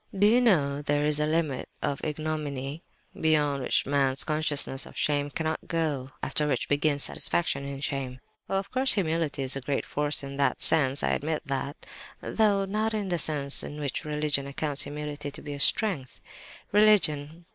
"Do 0.17 0.25
you 0.25 0.41
know 0.41 0.81
there 0.81 1.05
is 1.05 1.19
a 1.19 1.27
limit 1.27 1.69
of 1.83 2.03
ignominy, 2.03 2.81
beyond 3.13 3.61
which 3.61 3.85
man's 3.85 4.23
consciousness 4.23 4.87
of 4.87 4.97
shame 4.97 5.29
cannot 5.29 5.67
go, 5.67 5.99
and 6.01 6.09
after 6.23 6.47
which 6.47 6.67
begins 6.67 7.03
satisfaction 7.03 7.65
in 7.65 7.81
shame? 7.81 8.19
Well, 8.47 8.57
of 8.57 8.71
course 8.71 8.93
humility 8.95 9.43
is 9.43 9.55
a 9.55 9.61
great 9.61 9.85
force 9.85 10.23
in 10.23 10.37
that 10.37 10.59
sense, 10.59 11.03
I 11.03 11.09
admit 11.11 11.43
that—though 11.45 12.65
not 12.65 12.95
in 12.95 13.09
the 13.09 13.19
sense 13.19 13.61
in 13.61 13.79
which 13.79 14.03
religion 14.03 14.47
accounts 14.47 14.81
humility 14.81 15.29
to 15.29 15.41
be 15.43 15.55
strength! 15.59 16.19
"Religion! 16.71 17.45